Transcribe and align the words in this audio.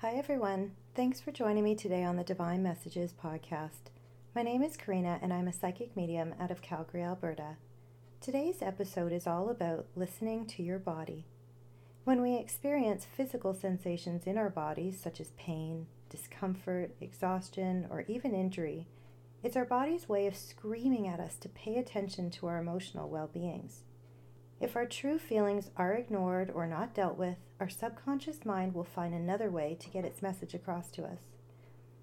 Hi, 0.00 0.12
everyone. 0.12 0.76
Thanks 0.94 1.20
for 1.20 1.32
joining 1.32 1.64
me 1.64 1.74
today 1.74 2.04
on 2.04 2.14
the 2.14 2.22
Divine 2.22 2.62
Messages 2.62 3.12
podcast. 3.12 3.90
My 4.32 4.44
name 4.44 4.62
is 4.62 4.76
Karina, 4.76 5.18
and 5.20 5.32
I'm 5.32 5.48
a 5.48 5.52
psychic 5.52 5.96
medium 5.96 6.36
out 6.38 6.52
of 6.52 6.62
Calgary, 6.62 7.02
Alberta. 7.02 7.56
Today's 8.20 8.62
episode 8.62 9.10
is 9.10 9.26
all 9.26 9.50
about 9.50 9.86
listening 9.96 10.46
to 10.46 10.62
your 10.62 10.78
body. 10.78 11.24
When 12.04 12.22
we 12.22 12.36
experience 12.36 13.08
physical 13.16 13.54
sensations 13.54 14.24
in 14.24 14.38
our 14.38 14.50
bodies, 14.50 15.00
such 15.00 15.20
as 15.20 15.32
pain, 15.36 15.88
discomfort, 16.10 16.94
exhaustion, 17.00 17.88
or 17.90 18.04
even 18.06 18.36
injury, 18.36 18.86
it's 19.42 19.56
our 19.56 19.64
body's 19.64 20.08
way 20.08 20.28
of 20.28 20.36
screaming 20.36 21.08
at 21.08 21.18
us 21.18 21.34
to 21.38 21.48
pay 21.48 21.76
attention 21.76 22.30
to 22.30 22.46
our 22.46 22.58
emotional 22.58 23.08
well 23.08 23.26
beings. 23.26 23.82
If 24.60 24.74
our 24.74 24.86
true 24.86 25.18
feelings 25.18 25.70
are 25.76 25.94
ignored 25.94 26.50
or 26.52 26.66
not 26.66 26.94
dealt 26.94 27.16
with, 27.16 27.36
our 27.60 27.68
subconscious 27.68 28.44
mind 28.44 28.74
will 28.74 28.84
find 28.84 29.14
another 29.14 29.50
way 29.50 29.76
to 29.78 29.90
get 29.90 30.04
its 30.04 30.20
message 30.20 30.52
across 30.52 30.90
to 30.92 31.04
us. 31.04 31.20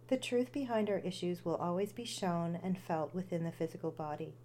The 0.07 0.17
truth 0.17 0.51
behind 0.51 0.89
our 0.89 0.99
issues 0.99 1.43
will 1.43 1.55
always 1.55 1.91
be 1.91 2.05
shown 2.05 2.59
and 2.63 2.77
felt 2.77 3.13
within 3.13 3.43
the 3.43 3.51
physical 3.51 3.91
body. 3.91 4.35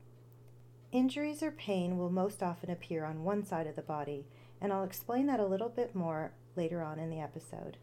Injuries 0.91 1.43
or 1.43 1.53
pain 1.53 1.99
will 1.99 2.11
most 2.11 2.43
often 2.43 2.71
appear 2.71 3.05
on 3.05 3.23
one 3.23 3.45
side 3.45 3.69
of 3.69 3.77
the 3.77 3.83
body, 3.83 4.27
and 4.61 4.73
I'll 4.73 4.83
explain 4.83 5.27
that 5.27 5.39
a 5.39 5.47
little 5.47 5.69
bit 5.69 5.95
more 5.95 6.33
later 6.57 6.83
on 6.83 6.99
in 6.99 7.11
the 7.11 7.21
episode. 7.21 7.77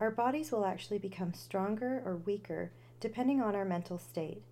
Our 0.00 0.10
bodies 0.10 0.52
will 0.52 0.66
actually 0.66 0.98
become 0.98 1.32
stronger 1.32 2.02
or 2.04 2.16
weaker 2.16 2.72
depending 3.00 3.40
on 3.40 3.54
our 3.54 3.64
mental 3.64 3.98
state. 3.98 4.42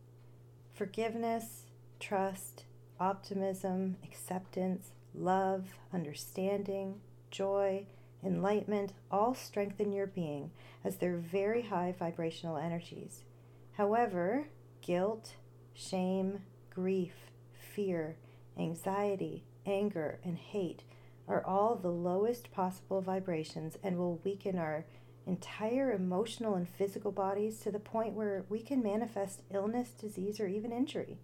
Forgiveness, 0.73 1.65
trust, 2.01 2.65
optimism, 3.01 3.97
acceptance, 4.05 4.93
love, 5.15 5.67
understanding, 5.93 7.01
joy, 7.31 7.87
enlightenment 8.25 8.93
all 9.11 9.35
strengthen 9.35 9.93
your 9.93 10.07
being 10.07 10.51
as 10.85 10.97
they're 10.97 11.17
very 11.17 11.63
high 11.63 11.95
vibrational 11.99 12.57
energies. 12.57 13.25
However, 13.73 14.49
guilt, 14.81 15.35
shame, 15.75 16.41
grief, 16.71 17.15
fear, 17.53 18.17
anxiety, 18.59 19.45
anger, 19.67 20.19
and 20.25 20.39
hate 20.39 20.85
are 21.27 21.45
all 21.45 21.75
the 21.77 21.91
lowest 21.91 22.53
possible 22.53 23.01
vibrations 23.01 23.77
and 23.83 23.97
will 23.97 24.21
weaken 24.25 24.59
our 24.59 24.85
entire 25.27 25.93
emotional 25.93 26.55
and 26.55 26.69
physical 26.69 27.11
bodies 27.11 27.59
to 27.61 27.71
the 27.71 27.79
point 27.79 28.13
where 28.13 28.45
we 28.49 28.61
can 28.61 28.83
manifest 28.83 29.43
illness, 29.53 29.91
disease, 29.91 30.39
or 30.39 30.47
even 30.47 30.71
injury. 30.71 31.19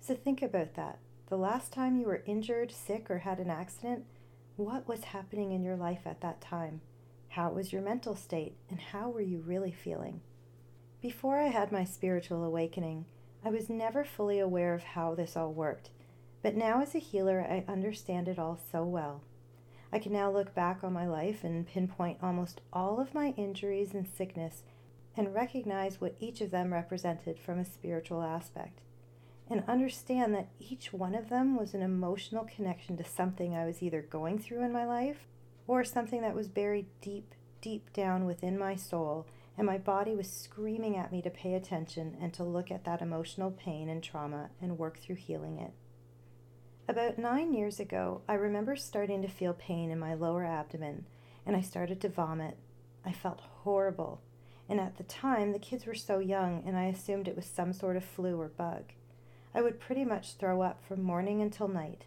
So 0.00 0.14
think 0.14 0.42
about 0.42 0.74
that. 0.74 0.98
The 1.28 1.36
last 1.36 1.72
time 1.72 1.96
you 1.96 2.06
were 2.06 2.22
injured, 2.24 2.72
sick, 2.72 3.10
or 3.10 3.18
had 3.18 3.38
an 3.38 3.50
accident, 3.50 4.04
what 4.56 4.88
was 4.88 5.04
happening 5.04 5.52
in 5.52 5.62
your 5.62 5.76
life 5.76 6.06
at 6.06 6.20
that 6.22 6.40
time? 6.40 6.80
How 7.28 7.50
was 7.50 7.72
your 7.72 7.82
mental 7.82 8.16
state? 8.16 8.56
And 8.70 8.80
how 8.80 9.10
were 9.10 9.20
you 9.20 9.40
really 9.40 9.72
feeling? 9.72 10.20
Before 11.00 11.38
I 11.38 11.48
had 11.48 11.70
my 11.70 11.84
spiritual 11.84 12.42
awakening, 12.42 13.04
I 13.44 13.50
was 13.50 13.68
never 13.68 14.04
fully 14.04 14.38
aware 14.38 14.74
of 14.74 14.82
how 14.82 15.14
this 15.14 15.36
all 15.36 15.52
worked. 15.52 15.90
But 16.42 16.56
now, 16.56 16.82
as 16.82 16.94
a 16.94 16.98
healer, 16.98 17.40
I 17.40 17.70
understand 17.70 18.28
it 18.28 18.38
all 18.38 18.58
so 18.72 18.84
well. 18.84 19.22
I 19.92 19.98
can 19.98 20.12
now 20.12 20.30
look 20.30 20.54
back 20.54 20.82
on 20.82 20.92
my 20.92 21.06
life 21.06 21.44
and 21.44 21.66
pinpoint 21.66 22.18
almost 22.22 22.60
all 22.72 23.00
of 23.00 23.14
my 23.14 23.34
injuries 23.36 23.94
and 23.94 24.06
sickness 24.06 24.62
and 25.16 25.34
recognize 25.34 26.00
what 26.00 26.16
each 26.20 26.40
of 26.40 26.50
them 26.50 26.72
represented 26.72 27.38
from 27.38 27.58
a 27.58 27.64
spiritual 27.64 28.22
aspect. 28.22 28.80
And 29.50 29.64
understand 29.66 30.34
that 30.34 30.48
each 30.60 30.92
one 30.92 31.14
of 31.14 31.30
them 31.30 31.56
was 31.56 31.72
an 31.72 31.82
emotional 31.82 32.44
connection 32.44 32.96
to 32.98 33.04
something 33.04 33.54
I 33.54 33.64
was 33.64 33.82
either 33.82 34.02
going 34.02 34.38
through 34.38 34.62
in 34.62 34.72
my 34.72 34.84
life 34.84 35.26
or 35.66 35.84
something 35.84 36.20
that 36.22 36.34
was 36.34 36.48
buried 36.48 36.86
deep, 37.00 37.34
deep 37.60 37.92
down 37.92 38.26
within 38.26 38.58
my 38.58 38.76
soul, 38.76 39.26
and 39.56 39.66
my 39.66 39.78
body 39.78 40.14
was 40.14 40.30
screaming 40.30 40.96
at 40.96 41.10
me 41.10 41.20
to 41.22 41.30
pay 41.30 41.54
attention 41.54 42.16
and 42.20 42.32
to 42.34 42.44
look 42.44 42.70
at 42.70 42.84
that 42.84 43.02
emotional 43.02 43.50
pain 43.50 43.88
and 43.88 44.02
trauma 44.02 44.50
and 44.60 44.78
work 44.78 44.98
through 44.98 45.16
healing 45.16 45.58
it. 45.58 45.72
About 46.88 47.18
nine 47.18 47.52
years 47.52 47.80
ago, 47.80 48.22
I 48.28 48.34
remember 48.34 48.76
starting 48.76 49.20
to 49.22 49.28
feel 49.28 49.52
pain 49.52 49.90
in 49.90 49.98
my 49.98 50.14
lower 50.14 50.44
abdomen 50.44 51.04
and 51.44 51.54
I 51.54 51.60
started 51.60 52.00
to 52.02 52.08
vomit. 52.08 52.56
I 53.04 53.12
felt 53.12 53.40
horrible. 53.62 54.22
And 54.68 54.80
at 54.80 54.96
the 54.96 55.04
time, 55.04 55.52
the 55.52 55.58
kids 55.58 55.86
were 55.86 55.94
so 55.94 56.18
young 56.18 56.62
and 56.66 56.76
I 56.76 56.84
assumed 56.84 57.28
it 57.28 57.36
was 57.36 57.46
some 57.46 57.72
sort 57.72 57.96
of 57.96 58.04
flu 58.04 58.40
or 58.40 58.48
bug. 58.48 58.92
I 59.54 59.62
would 59.62 59.80
pretty 59.80 60.04
much 60.04 60.34
throw 60.34 60.62
up 60.62 60.82
from 60.86 61.02
morning 61.02 61.40
until 61.40 61.68
night. 61.68 62.04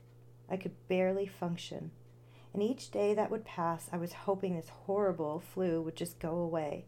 I 0.50 0.57
could 0.57 0.74
barely 0.88 1.25
function. 1.25 1.91
And 2.53 2.62
each 2.62 2.91
day 2.91 3.13
that 3.13 3.31
would 3.31 3.46
pass, 3.46 3.90
I 3.91 3.97
was 3.97 4.13
hoping 4.13 4.56
this 4.56 4.69
horrible 4.85 5.40
flu 5.40 5.81
would 5.81 5.96
just 5.96 6.19
go 6.19 6.35
away. 6.35 6.85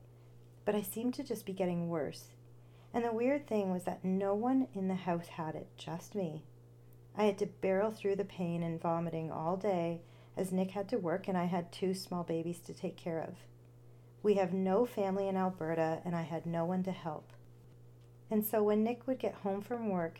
But 0.65 0.75
I 0.75 0.81
seemed 0.81 1.13
to 1.15 1.23
just 1.23 1.45
be 1.45 1.53
getting 1.53 1.89
worse. 1.89 2.25
And 2.93 3.03
the 3.03 3.11
weird 3.11 3.47
thing 3.47 3.71
was 3.71 3.83
that 3.83 4.03
no 4.03 4.35
one 4.35 4.67
in 4.73 4.87
the 4.87 4.95
house 4.95 5.27
had 5.27 5.55
it, 5.55 5.67
just 5.77 6.13
me. 6.13 6.43
I 7.15 7.25
had 7.25 7.37
to 7.39 7.45
barrel 7.47 7.91
through 7.91 8.17
the 8.17 8.25
pain 8.25 8.63
and 8.63 8.81
vomiting 8.81 9.31
all 9.31 9.57
day 9.57 10.01
as 10.35 10.51
Nick 10.51 10.71
had 10.71 10.89
to 10.89 10.97
work 10.97 11.27
and 11.27 11.37
I 11.37 11.45
had 11.45 11.71
two 11.71 11.93
small 11.93 12.23
babies 12.23 12.59
to 12.61 12.73
take 12.73 12.97
care 12.97 13.19
of. 13.19 13.35
We 14.21 14.35
have 14.35 14.53
no 14.53 14.85
family 14.85 15.27
in 15.27 15.37
Alberta 15.37 16.01
and 16.05 16.15
I 16.15 16.23
had 16.23 16.45
no 16.45 16.65
one 16.65 16.83
to 16.83 16.91
help. 16.91 17.33
And 18.31 18.45
so 18.45 18.63
when 18.63 18.83
Nick 18.83 19.05
would 19.05 19.19
get 19.19 19.35
home 19.35 19.61
from 19.61 19.89
work, 19.89 20.19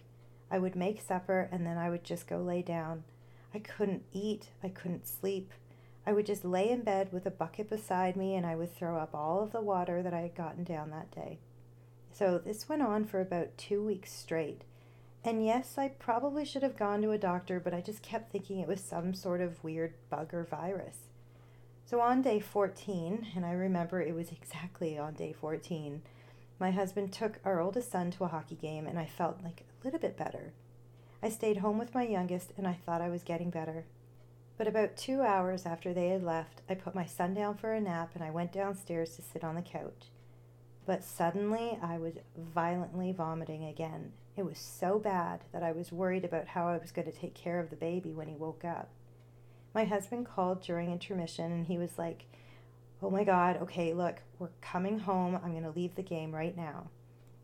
I 0.54 0.60
would 0.60 0.76
make 0.76 1.02
supper 1.02 1.50
and 1.52 1.66
then 1.66 1.80
I 1.80 1.90
would 1.90 2.04
just 2.04 2.28
go 2.28 2.38
lay 2.38 2.62
down. 2.62 3.06
I 3.56 3.58
couldn't 3.58 4.04
eat, 4.14 4.50
I 4.64 4.70
couldn't 4.70 5.08
sleep. 5.08 5.52
I 6.06 6.14
would 6.14 6.28
just 6.28 6.46
lay 6.46 6.70
in 6.70 6.82
bed 6.82 7.12
with 7.12 7.26
a 7.26 7.32
bucket 7.32 7.72
beside 7.72 8.16
me 8.16 8.36
and 8.36 8.46
I 8.46 8.56
would 8.56 8.72
throw 8.72 8.98
up 8.98 9.16
all 9.16 9.42
of 9.42 9.52
the 9.52 9.62
water 9.62 10.04
that 10.04 10.14
I 10.14 10.20
had 10.20 10.36
gotten 10.36 10.64
down 10.64 10.92
that 10.92 11.10
day. 11.10 11.40
So 12.12 12.38
this 12.38 12.70
went 12.70 12.84
on 12.84 13.04
for 13.06 13.20
about 13.20 13.58
two 13.58 13.84
weeks 13.84 14.14
straight. 14.14 14.62
And 15.24 15.44
yes, 15.44 15.74
I 15.76 15.88
probably 15.88 16.46
should 16.46 16.62
have 16.62 16.78
gone 16.78 17.02
to 17.02 17.10
a 17.10 17.18
doctor, 17.18 17.60
but 17.60 17.74
I 17.74 17.82
just 17.82 18.04
kept 18.04 18.32
thinking 18.32 18.60
it 18.60 18.68
was 18.68 18.80
some 18.80 19.16
sort 19.16 19.42
of 19.42 19.64
weird 19.64 19.96
bug 20.12 20.36
or 20.36 20.44
virus. 20.44 20.98
So 21.88 22.00
on 22.00 22.22
day 22.22 22.40
14, 22.40 23.30
and 23.36 23.44
I 23.44 23.54
remember 23.54 24.02
it 24.02 24.14
was 24.14 24.32
exactly 24.32 25.00
on 25.00 25.16
day 25.16 25.34
14, 25.34 26.04
my 26.60 26.70
husband 26.70 27.12
took 27.12 27.40
our 27.44 27.60
oldest 27.60 27.92
son 27.92 28.12
to 28.12 28.26
a 28.26 28.28
hockey 28.28 28.56
game, 28.56 28.86
and 28.86 29.00
I 29.00 29.08
felt 29.08 29.40
like 29.44 29.66
little 29.84 30.00
bit 30.00 30.18
better. 30.18 30.54
I 31.22 31.30
stayed 31.30 31.58
home 31.58 31.78
with 31.78 31.96
my 31.96 32.06
youngest, 32.06 32.52
and 32.58 32.68
I 32.68 32.74
thought 32.86 33.02
I 33.02 33.10
was 33.10 33.24
getting 33.24 33.50
better. 33.50 33.86
But 34.58 34.68
about 34.68 34.98
two 34.98 35.22
hours 35.22 35.66
after 35.66 35.94
they 35.94 36.10
had 36.10 36.24
left, 36.24 36.62
I 36.70 36.76
put 36.76 36.96
my 36.96 37.06
son 37.06 37.34
down 37.34 37.58
for 37.58 37.74
a 37.74 37.82
nap 37.82 38.12
and 38.14 38.24
I 38.24 38.30
went 38.30 38.54
downstairs 38.54 39.16
to 39.16 39.22
sit 39.22 39.44
on 39.44 39.56
the 39.56 39.62
couch. 39.62 40.12
But 40.86 41.04
suddenly 41.04 41.80
I 41.82 41.98
was 41.98 42.14
violently 42.38 43.12
vomiting 43.12 43.64
again, 43.64 44.12
it 44.36 44.46
was 44.46 44.58
so 44.58 44.98
bad 44.98 45.42
that 45.52 45.64
I 45.64 45.72
was 45.72 45.92
worried 45.92 46.26
about 46.26 46.48
how 46.48 46.68
I 46.68 46.78
was 46.78 46.92
going 46.92 47.12
to 47.12 47.18
take 47.18 47.36
care 47.36 47.60
of 47.60 47.70
the 47.70 47.76
baby 47.76 48.14
when 48.14 48.28
he 48.28 48.36
woke 48.36 48.66
up. 48.66 48.90
My 49.74 49.86
husband 49.86 50.26
called 50.26 50.62
during 50.62 50.92
intermission 50.92 51.52
and 51.52 51.68
he 51.68 51.78
was 51.78 51.98
like, 51.98 52.26
Oh 53.02 53.10
my 53.10 53.24
God, 53.24 53.58
okay, 53.62 53.94
look, 53.94 54.22
we're 54.40 54.50
coming 54.62 55.00
home. 55.00 55.40
I'm 55.44 55.52
going 55.52 55.64
to 55.64 55.72
leave 55.72 55.96
the 55.96 56.02
game 56.04 56.34
right 56.34 56.56
now. 56.56 56.88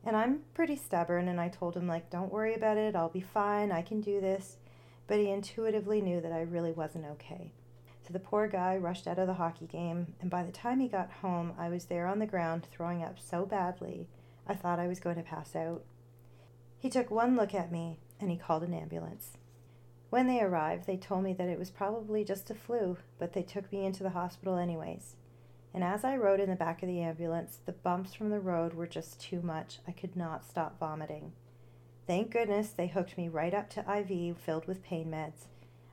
And 0.06 0.16
I'm 0.16 0.42
pretty 0.54 0.76
stubborn 0.76 1.28
and 1.28 1.40
I 1.40 1.50
told 1.50 1.76
him, 1.76 1.88
like, 1.88 2.10
don't 2.10 2.32
worry 2.32 2.56
about 2.56 2.78
it. 2.78 2.96
I'll 2.96 3.10
be 3.10 3.22
fine. 3.22 3.72
I 3.72 3.82
can 3.82 4.02
do 4.02 4.22
this. 4.22 4.58
But 5.08 5.20
he 5.20 5.30
intuitively 5.30 6.02
knew 6.02 6.22
that 6.22 6.32
I 6.32 6.42
really 6.42 6.72
wasn't 6.72 7.06
okay. 7.06 7.52
So 8.08 8.14
the 8.14 8.20
poor 8.20 8.48
guy 8.48 8.78
rushed 8.78 9.08
out 9.08 9.20
of 9.20 9.28
the 9.28 9.36
hockey 9.36 9.68
game, 9.68 10.16
and 10.20 10.32
by 10.32 10.42
the 10.42 10.52
time 10.52 10.80
he 10.80 10.88
got 10.88 11.12
home, 11.22 11.54
I 11.60 11.70
was 11.70 11.86
there 11.86 12.08
on 12.08 12.18
the 12.18 12.26
ground 12.26 12.66
throwing 12.72 13.04
up 13.04 13.20
so 13.20 13.46
badly, 13.46 14.08
I 14.48 14.56
thought 14.56 14.80
I 14.80 14.88
was 14.88 15.00
going 15.00 15.18
to 15.18 15.22
pass 15.22 15.56
out. 15.56 15.84
He 16.80 16.90
took 16.90 17.12
one 17.12 17.36
look 17.36 17.54
at 17.54 17.72
me 17.72 18.00
and 18.20 18.32
he 18.32 18.38
called 18.38 18.64
an 18.64 18.74
ambulance. 18.74 19.38
When 20.10 20.26
they 20.26 20.42
arrived, 20.42 20.88
they 20.88 20.98
told 20.98 21.24
me 21.24 21.34
that 21.34 21.50
it 21.50 21.60
was 21.60 21.70
probably 21.70 22.24
just 22.24 22.50
a 22.50 22.56
flu, 22.56 22.98
but 23.20 23.34
they 23.34 23.44
took 23.44 23.72
me 23.72 23.86
into 23.86 24.02
the 24.02 24.10
hospital 24.10 24.58
anyways. 24.58 25.16
And 25.74 25.84
as 25.84 26.04
I 26.04 26.18
rode 26.18 26.40
in 26.40 26.50
the 26.50 26.56
back 26.56 26.82
of 26.82 26.88
the 26.90 27.02
ambulance, 27.02 27.60
the 27.66 27.72
bumps 27.72 28.14
from 28.14 28.30
the 28.30 28.40
road 28.40 28.74
were 28.74 28.88
just 28.88 29.22
too 29.22 29.42
much. 29.42 29.80
I 29.88 29.92
could 29.92 30.16
not 30.16 30.46
stop 30.46 30.80
vomiting. 30.80 31.34
Thank 32.08 32.32
goodness 32.32 32.70
they 32.70 32.88
hooked 32.88 33.18
me 33.18 33.28
right 33.28 33.54
up 33.54 33.70
to 33.72 33.82
IV 33.82 34.38
filled 34.38 34.66
with 34.66 34.84
pain 34.84 35.12
meds. 35.12 35.46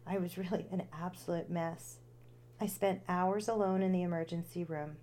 I 0.06 0.18
was 0.18 0.38
really 0.38 0.66
an 0.70 0.84
absolute 0.92 1.50
mess. 1.50 1.98
I 2.58 2.66
spent 2.66 3.02
hours 3.06 3.48
alone 3.48 3.82
in 3.82 3.92
the 3.92 4.02
emergency 4.02 4.64
room, 4.64 4.96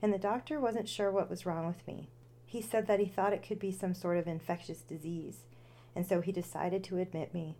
and 0.00 0.14
the 0.14 0.18
doctor 0.18 0.58
wasn't 0.58 0.88
sure 0.88 1.10
what 1.10 1.28
was 1.28 1.44
wrong 1.44 1.66
with 1.66 1.86
me. 1.86 2.08
He 2.46 2.62
said 2.62 2.86
that 2.86 3.00
he 3.00 3.06
thought 3.06 3.34
it 3.34 3.46
could 3.46 3.58
be 3.58 3.72
some 3.72 3.92
sort 3.92 4.16
of 4.16 4.26
infectious 4.26 4.80
disease, 4.80 5.44
and 5.94 6.06
so 6.06 6.22
he 6.22 6.32
decided 6.32 6.82
to 6.84 6.96
admit 6.96 7.34
me. 7.34 7.56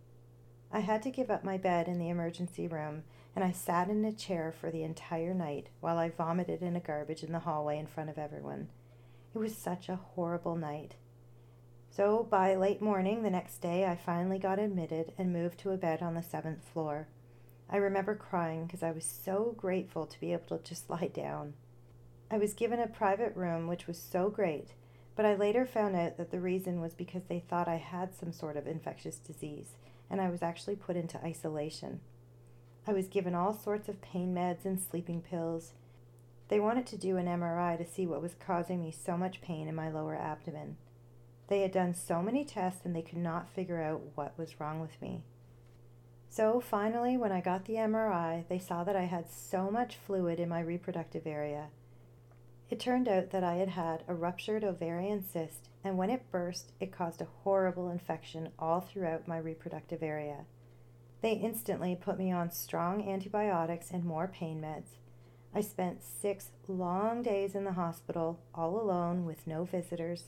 I 0.71 0.79
had 0.79 1.03
to 1.03 1.11
give 1.11 1.29
up 1.29 1.43
my 1.43 1.57
bed 1.57 1.87
in 1.87 1.99
the 1.99 2.09
emergency 2.09 2.67
room, 2.67 3.03
and 3.37 3.43
I 3.43 3.51
sat 3.51 3.87
in 3.87 4.03
a 4.03 4.11
chair 4.11 4.51
for 4.51 4.71
the 4.71 4.81
entire 4.81 5.31
night 5.31 5.67
while 5.79 5.99
I 5.99 6.09
vomited 6.09 6.63
in 6.63 6.75
a 6.75 6.79
garbage 6.79 7.21
in 7.21 7.31
the 7.31 7.37
hallway 7.37 7.77
in 7.77 7.85
front 7.85 8.09
of 8.09 8.17
everyone. 8.17 8.67
It 9.35 9.37
was 9.37 9.55
such 9.55 9.89
a 9.89 9.95
horrible 10.15 10.55
night. 10.55 10.95
So 11.91 12.23
by 12.31 12.55
late 12.55 12.81
morning 12.81 13.21
the 13.21 13.29
next 13.29 13.59
day, 13.59 13.85
I 13.85 13.95
finally 13.95 14.39
got 14.39 14.57
admitted 14.57 15.13
and 15.19 15.31
moved 15.31 15.59
to 15.59 15.69
a 15.69 15.77
bed 15.77 16.01
on 16.01 16.15
the 16.15 16.23
seventh 16.23 16.63
floor. 16.73 17.09
I 17.69 17.77
remember 17.77 18.15
crying 18.15 18.65
because 18.65 18.81
I 18.81 18.89
was 18.89 19.05
so 19.05 19.53
grateful 19.55 20.07
to 20.07 20.19
be 20.19 20.33
able 20.33 20.57
to 20.57 20.63
just 20.63 20.89
lie 20.89 21.11
down. 21.13 21.53
I 22.31 22.39
was 22.39 22.55
given 22.55 22.79
a 22.79 22.87
private 22.87 23.35
room, 23.35 23.67
which 23.67 23.85
was 23.85 23.99
so 23.99 24.31
great, 24.31 24.69
but 25.15 25.27
I 25.27 25.35
later 25.35 25.67
found 25.67 25.95
out 25.95 26.17
that 26.17 26.31
the 26.31 26.39
reason 26.39 26.81
was 26.81 26.95
because 26.95 27.25
they 27.25 27.43
thought 27.47 27.67
I 27.67 27.77
had 27.77 28.15
some 28.15 28.31
sort 28.31 28.57
of 28.57 28.65
infectious 28.65 29.17
disease, 29.17 29.75
and 30.09 30.19
I 30.19 30.31
was 30.31 30.41
actually 30.41 30.75
put 30.75 30.95
into 30.95 31.23
isolation. 31.23 31.99
I 32.87 32.93
was 32.93 33.07
given 33.07 33.35
all 33.35 33.53
sorts 33.53 33.89
of 33.89 34.01
pain 34.01 34.33
meds 34.33 34.63
and 34.63 34.79
sleeping 34.79 35.21
pills. 35.21 35.73
They 36.47 36.59
wanted 36.61 36.87
to 36.87 36.97
do 36.97 37.17
an 37.17 37.25
MRI 37.25 37.77
to 37.77 37.85
see 37.85 38.07
what 38.07 38.21
was 38.21 38.33
causing 38.33 38.81
me 38.81 38.91
so 38.91 39.17
much 39.17 39.41
pain 39.41 39.67
in 39.67 39.75
my 39.75 39.91
lower 39.91 40.15
abdomen. 40.15 40.77
They 41.49 41.61
had 41.61 41.73
done 41.73 41.93
so 41.93 42.21
many 42.21 42.45
tests 42.45 42.85
and 42.85 42.95
they 42.95 43.01
could 43.01 43.17
not 43.17 43.49
figure 43.49 43.81
out 43.81 44.01
what 44.15 44.37
was 44.37 44.59
wrong 44.59 44.79
with 44.79 45.01
me. 45.01 45.23
So 46.29 46.61
finally, 46.61 47.17
when 47.17 47.31
I 47.33 47.41
got 47.41 47.65
the 47.65 47.75
MRI, 47.75 48.47
they 48.47 48.59
saw 48.59 48.85
that 48.85 48.95
I 48.95 49.03
had 49.03 49.29
so 49.29 49.69
much 49.69 49.97
fluid 49.97 50.39
in 50.39 50.47
my 50.47 50.61
reproductive 50.61 51.27
area. 51.27 51.67
It 52.69 52.79
turned 52.79 53.09
out 53.09 53.31
that 53.31 53.43
I 53.43 53.55
had 53.55 53.69
had 53.69 54.03
a 54.07 54.13
ruptured 54.13 54.63
ovarian 54.63 55.23
cyst, 55.23 55.69
and 55.83 55.97
when 55.97 56.09
it 56.09 56.31
burst, 56.31 56.73
it 56.79 56.91
caused 56.91 57.21
a 57.21 57.27
horrible 57.43 57.89
infection 57.89 58.49
all 58.59 58.81
throughout 58.81 59.27
my 59.27 59.37
reproductive 59.37 60.03
area. 60.03 60.45
They 61.21 61.33
instantly 61.33 61.95
put 61.95 62.19
me 62.19 62.31
on 62.31 62.51
strong 62.51 63.07
antibiotics 63.07 63.91
and 63.91 64.05
more 64.05 64.27
pain 64.27 64.61
meds. 64.61 64.97
I 65.53 65.61
spent 65.61 66.03
six 66.03 66.51
long 66.67 67.23
days 67.23 67.55
in 67.55 67.63
the 67.63 67.73
hospital, 67.73 68.39
all 68.53 68.79
alone 68.79 69.25
with 69.25 69.47
no 69.47 69.63
visitors. 69.63 70.25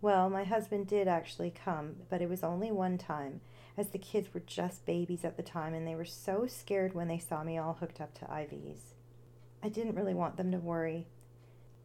Well, 0.00 0.28
my 0.28 0.42
husband 0.42 0.88
did 0.88 1.06
actually 1.06 1.52
come, 1.52 1.96
but 2.10 2.20
it 2.20 2.28
was 2.28 2.42
only 2.42 2.72
one 2.72 2.98
time, 2.98 3.40
as 3.78 3.90
the 3.90 3.98
kids 3.98 4.34
were 4.34 4.40
just 4.40 4.84
babies 4.84 5.24
at 5.24 5.36
the 5.36 5.44
time 5.44 5.74
and 5.74 5.86
they 5.86 5.94
were 5.94 6.04
so 6.04 6.46
scared 6.48 6.92
when 6.92 7.06
they 7.06 7.18
saw 7.18 7.44
me 7.44 7.56
all 7.56 7.74
hooked 7.74 8.00
up 8.00 8.12
to 8.14 8.24
IVs. 8.24 8.94
I 9.62 9.68
didn't 9.68 9.94
really 9.94 10.14
want 10.14 10.36
them 10.36 10.50
to 10.50 10.58
worry. 10.58 11.06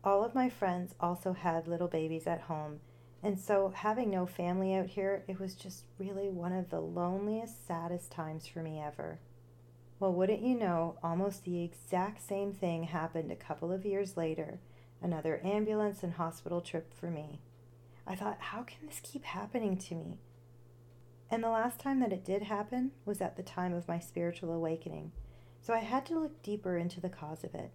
All 0.04 0.24
of 0.24 0.34
my 0.34 0.50
friends 0.50 0.96
also 1.00 1.34
had 1.34 1.68
little 1.68 1.88
babies 1.88 2.26
at 2.26 2.42
home, 2.42 2.80
and 3.24 3.40
so 3.40 3.74
having 3.76 4.10
no 4.10 4.26
family 4.26 4.76
out 4.76 4.88
here, 4.88 5.24
it 5.28 5.40
was 5.40 5.56
just 5.56 5.86
really 5.98 6.30
one 6.30 6.54
of 6.54 6.70
the 6.70 6.80
loneliest, 6.80 7.68
saddest 7.68 8.12
times 8.12 8.48
for 8.48 8.62
me 8.62 8.80
ever. 8.80 9.20
Well, 10.00 10.14
wouldn't 10.14 10.44
you 10.44 10.58
know, 10.58 10.98
almost 11.04 11.44
the 11.44 11.64
exact 11.64 12.22
same 12.22 12.54
thing 12.54 12.84
happened 12.84 13.32
a 13.32 13.36
couple 13.36 13.72
of 13.72 13.86
years 13.86 14.16
later 14.16 14.60
another 15.02 15.40
ambulance 15.44 16.04
and 16.04 16.14
hospital 16.14 16.62
trip 16.62 16.94
for 16.94 17.10
me. 17.10 17.40
I 18.06 18.16
thought, 18.16 18.38
how 18.40 18.64
can 18.64 18.88
this 18.88 19.02
keep 19.04 19.26
happening 19.26 19.78
to 19.78 19.96
me? 19.96 20.20
And 21.30 21.44
the 21.44 21.50
last 21.50 21.80
time 21.80 22.00
that 22.00 22.14
it 22.14 22.24
did 22.24 22.44
happen 22.44 22.92
was 23.06 23.22
at 23.22 23.36
the 23.36 23.44
time 23.44 23.74
of 23.74 23.88
my 23.88 24.00
spiritual 24.00 24.54
awakening, 24.54 25.12
so 25.62 25.74
I 25.74 25.80
had 25.80 26.06
to 26.08 26.20
look 26.20 26.42
deeper 26.42 26.78
into 26.78 27.02
the 27.02 27.10
cause 27.10 27.44
of 27.44 27.54
it. 27.54 27.72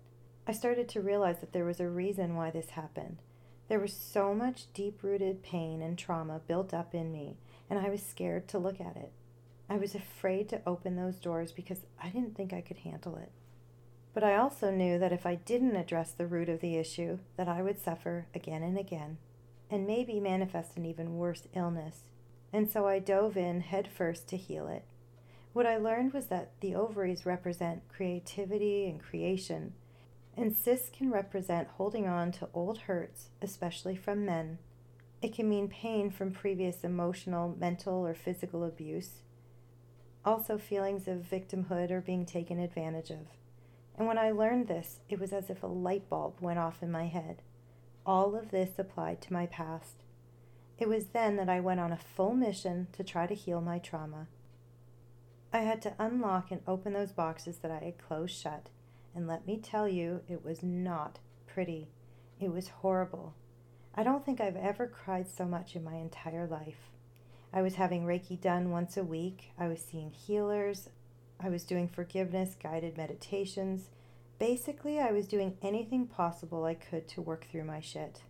I 0.46 0.52
started 0.52 0.88
to 0.90 1.00
realize 1.00 1.38
that 1.40 1.52
there 1.52 1.64
was 1.64 1.80
a 1.80 1.88
reason 1.88 2.34
why 2.34 2.50
this 2.50 2.70
happened. 2.70 3.18
There 3.72 3.80
was 3.80 3.94
so 3.94 4.34
much 4.34 4.66
deep 4.74 5.02
rooted 5.02 5.42
pain 5.42 5.80
and 5.80 5.96
trauma 5.96 6.42
built 6.46 6.74
up 6.74 6.94
in 6.94 7.10
me, 7.10 7.38
and 7.70 7.78
I 7.78 7.88
was 7.88 8.02
scared 8.02 8.46
to 8.48 8.58
look 8.58 8.82
at 8.82 8.98
it. 8.98 9.12
I 9.66 9.78
was 9.78 9.94
afraid 9.94 10.50
to 10.50 10.60
open 10.66 10.94
those 10.94 11.16
doors 11.16 11.52
because 11.52 11.86
I 11.98 12.10
didn't 12.10 12.36
think 12.36 12.52
I 12.52 12.60
could 12.60 12.76
handle 12.76 13.16
it. 13.16 13.32
But 14.12 14.24
I 14.24 14.36
also 14.36 14.70
knew 14.70 14.98
that 14.98 15.14
if 15.14 15.24
I 15.24 15.36
didn't 15.36 15.74
address 15.74 16.12
the 16.12 16.26
root 16.26 16.50
of 16.50 16.60
the 16.60 16.76
issue, 16.76 17.20
that 17.38 17.48
I 17.48 17.62
would 17.62 17.80
suffer 17.80 18.26
again 18.34 18.62
and 18.62 18.76
again, 18.76 19.16
and 19.70 19.86
maybe 19.86 20.20
manifest 20.20 20.76
an 20.76 20.84
even 20.84 21.16
worse 21.16 21.48
illness 21.54 22.10
and 22.52 22.70
so 22.70 22.86
I 22.86 22.98
dove 22.98 23.38
in 23.38 23.62
headfirst 23.62 24.28
to 24.28 24.36
heal 24.36 24.68
it. 24.68 24.84
What 25.54 25.66
I 25.66 25.78
learned 25.78 26.12
was 26.12 26.26
that 26.26 26.50
the 26.60 26.74
ovaries 26.74 27.24
represent 27.24 27.88
creativity 27.88 28.86
and 28.90 29.00
creation, 29.00 29.72
and 30.36 30.56
cysts 30.56 30.90
can 30.90 31.10
represent 31.10 31.68
holding 31.76 32.06
on 32.06 32.32
to 32.32 32.48
old 32.54 32.78
hurts, 32.78 33.28
especially 33.40 33.96
from 33.96 34.24
men. 34.24 34.58
It 35.20 35.34
can 35.34 35.48
mean 35.48 35.68
pain 35.68 36.10
from 36.10 36.32
previous 36.32 36.82
emotional, 36.82 37.54
mental, 37.58 38.06
or 38.06 38.14
physical 38.14 38.64
abuse. 38.64 39.22
Also, 40.24 40.58
feelings 40.58 41.06
of 41.06 41.28
victimhood 41.30 41.90
or 41.90 42.00
being 42.00 42.24
taken 42.24 42.58
advantage 42.58 43.10
of. 43.10 43.26
And 43.96 44.06
when 44.06 44.18
I 44.18 44.30
learned 44.30 44.68
this, 44.68 45.00
it 45.08 45.20
was 45.20 45.32
as 45.32 45.50
if 45.50 45.62
a 45.62 45.66
light 45.66 46.08
bulb 46.08 46.40
went 46.40 46.58
off 46.58 46.82
in 46.82 46.90
my 46.90 47.06
head. 47.06 47.42
All 48.06 48.34
of 48.34 48.50
this 48.50 48.78
applied 48.78 49.20
to 49.22 49.32
my 49.32 49.46
past. 49.46 50.02
It 50.78 50.88
was 50.88 51.06
then 51.06 51.36
that 51.36 51.48
I 51.48 51.60
went 51.60 51.80
on 51.80 51.92
a 51.92 51.98
full 51.98 52.34
mission 52.34 52.88
to 52.94 53.04
try 53.04 53.26
to 53.26 53.34
heal 53.34 53.60
my 53.60 53.78
trauma. 53.78 54.26
I 55.52 55.60
had 55.60 55.82
to 55.82 55.94
unlock 55.98 56.50
and 56.50 56.62
open 56.66 56.94
those 56.94 57.12
boxes 57.12 57.58
that 57.58 57.70
I 57.70 57.84
had 57.84 57.98
closed 57.98 58.34
shut, 58.34 58.70
and 59.14 59.26
let 59.26 59.46
me 59.46 59.58
tell 59.58 59.88
you, 59.88 60.22
it 60.28 60.44
was 60.44 60.62
not 60.62 61.18
pretty. 61.46 61.88
It 62.40 62.52
was 62.52 62.68
horrible. 62.68 63.34
I 63.94 64.02
don't 64.02 64.24
think 64.24 64.40
I've 64.40 64.56
ever 64.56 64.86
cried 64.86 65.28
so 65.28 65.44
much 65.44 65.76
in 65.76 65.84
my 65.84 65.96
entire 65.96 66.46
life. 66.46 66.90
I 67.52 67.60
was 67.60 67.74
having 67.74 68.04
Reiki 68.04 68.40
done 68.40 68.70
once 68.70 68.96
a 68.96 69.04
week, 69.04 69.52
I 69.58 69.68
was 69.68 69.80
seeing 69.80 70.10
healers, 70.10 70.88
I 71.38 71.50
was 71.50 71.64
doing 71.64 71.88
forgiveness 71.88 72.56
guided 72.60 72.96
meditations. 72.96 73.90
Basically, 74.38 74.98
I 74.98 75.12
was 75.12 75.28
doing 75.28 75.58
anything 75.60 76.06
possible 76.06 76.64
I 76.64 76.74
could 76.74 77.06
to 77.08 77.20
work 77.20 77.46
through 77.50 77.64
my 77.64 77.80
shit. 77.80 78.22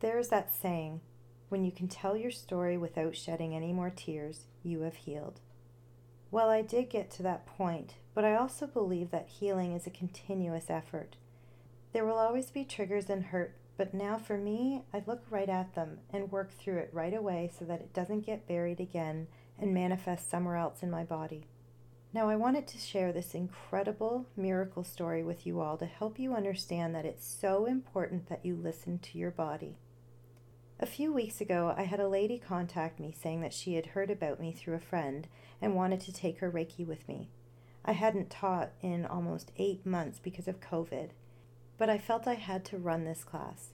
There's 0.00 0.28
that 0.28 0.52
saying 0.52 1.00
when 1.48 1.64
you 1.64 1.72
can 1.72 1.88
tell 1.88 2.16
your 2.16 2.30
story 2.30 2.76
without 2.76 3.16
shedding 3.16 3.54
any 3.54 3.72
more 3.72 3.90
tears, 3.90 4.44
you 4.62 4.82
have 4.82 4.96
healed. 4.96 5.40
Well, 6.30 6.50
I 6.50 6.60
did 6.60 6.90
get 6.90 7.10
to 7.12 7.22
that 7.22 7.46
point, 7.46 7.94
but 8.14 8.24
I 8.24 8.36
also 8.36 8.66
believe 8.66 9.10
that 9.10 9.28
healing 9.28 9.72
is 9.72 9.86
a 9.86 9.90
continuous 9.90 10.68
effort. 10.68 11.16
There 11.92 12.04
will 12.04 12.18
always 12.18 12.50
be 12.50 12.64
triggers 12.64 13.08
and 13.08 13.24
hurt, 13.24 13.56
but 13.78 13.94
now 13.94 14.18
for 14.18 14.36
me, 14.36 14.82
I 14.92 15.02
look 15.06 15.22
right 15.30 15.48
at 15.48 15.74
them 15.74 16.00
and 16.10 16.30
work 16.30 16.52
through 16.52 16.78
it 16.78 16.90
right 16.92 17.14
away 17.14 17.50
so 17.58 17.64
that 17.64 17.80
it 17.80 17.94
doesn't 17.94 18.26
get 18.26 18.46
buried 18.46 18.78
again 18.78 19.28
and 19.58 19.72
manifest 19.72 20.28
somewhere 20.28 20.56
else 20.56 20.82
in 20.82 20.90
my 20.90 21.02
body. 21.02 21.46
Now, 22.12 22.28
I 22.28 22.36
wanted 22.36 22.66
to 22.68 22.78
share 22.78 23.12
this 23.12 23.34
incredible 23.34 24.26
miracle 24.36 24.84
story 24.84 25.22
with 25.22 25.46
you 25.46 25.60
all 25.60 25.76
to 25.78 25.86
help 25.86 26.18
you 26.18 26.34
understand 26.34 26.94
that 26.94 27.04
it's 27.04 27.26
so 27.26 27.64
important 27.66 28.28
that 28.28 28.44
you 28.44 28.54
listen 28.54 28.98
to 28.98 29.18
your 29.18 29.30
body. 29.30 29.76
A 30.80 30.86
few 30.86 31.12
weeks 31.12 31.40
ago, 31.40 31.74
I 31.76 31.82
had 31.82 31.98
a 31.98 32.06
lady 32.08 32.38
contact 32.38 33.00
me 33.00 33.12
saying 33.12 33.40
that 33.40 33.52
she 33.52 33.74
had 33.74 33.86
heard 33.86 34.10
about 34.12 34.38
me 34.38 34.52
through 34.52 34.74
a 34.74 34.80
friend 34.80 35.26
and 35.60 35.74
wanted 35.74 36.00
to 36.02 36.12
take 36.12 36.38
her 36.38 36.50
Reiki 36.50 36.86
with 36.86 37.08
me. 37.08 37.30
I 37.84 37.92
hadn't 37.92 38.30
taught 38.30 38.70
in 38.80 39.04
almost 39.04 39.50
eight 39.56 39.84
months 39.84 40.20
because 40.22 40.46
of 40.46 40.60
COVID, 40.60 41.10
but 41.78 41.90
I 41.90 41.98
felt 41.98 42.28
I 42.28 42.34
had 42.34 42.64
to 42.66 42.78
run 42.78 43.04
this 43.04 43.24
class. 43.24 43.70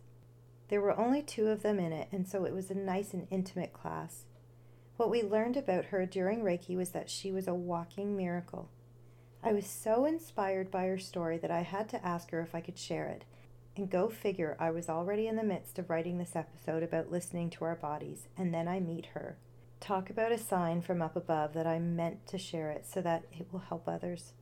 There 0.68 0.80
were 0.80 0.98
only 0.98 1.20
two 1.20 1.48
of 1.48 1.62
them 1.62 1.78
in 1.78 1.92
it, 1.92 2.08
and 2.10 2.26
so 2.26 2.46
it 2.46 2.54
was 2.54 2.70
a 2.70 2.74
nice 2.74 3.12
and 3.12 3.26
intimate 3.30 3.74
class. 3.74 4.24
What 4.96 5.10
we 5.10 5.22
learned 5.22 5.58
about 5.58 5.86
her 5.86 6.06
during 6.06 6.40
Reiki 6.40 6.74
was 6.74 6.90
that 6.90 7.10
she 7.10 7.30
was 7.30 7.46
a 7.46 7.54
walking 7.54 8.16
miracle. 8.16 8.70
I 9.42 9.52
was 9.52 9.66
so 9.66 10.06
inspired 10.06 10.70
by 10.70 10.86
her 10.86 10.98
story 10.98 11.36
that 11.36 11.50
I 11.50 11.60
had 11.60 11.90
to 11.90 12.02
ask 12.02 12.30
her 12.30 12.40
if 12.40 12.54
I 12.54 12.62
could 12.62 12.78
share 12.78 13.08
it, 13.08 13.26
and 13.76 13.90
go 13.90 14.08
figure, 14.08 14.56
I 14.60 14.70
was 14.70 14.88
already 14.88 15.26
in 15.26 15.36
the 15.36 15.42
midst 15.42 15.78
of 15.78 15.90
writing 15.90 16.18
this 16.18 16.36
episode 16.36 16.82
about 16.82 17.10
listening 17.10 17.50
to 17.50 17.64
our 17.64 17.74
bodies, 17.74 18.28
and 18.36 18.54
then 18.54 18.68
I 18.68 18.80
meet 18.80 19.06
her. 19.14 19.36
Talk 19.80 20.10
about 20.10 20.32
a 20.32 20.38
sign 20.38 20.80
from 20.80 21.02
up 21.02 21.16
above 21.16 21.52
that 21.54 21.66
I 21.66 21.78
meant 21.78 22.26
to 22.28 22.38
share 22.38 22.70
it 22.70 22.86
so 22.86 23.00
that 23.02 23.24
it 23.32 23.48
will 23.52 23.60
help 23.60 23.88
others. 23.88 24.32